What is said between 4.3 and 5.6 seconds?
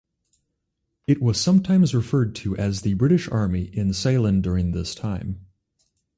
during this time.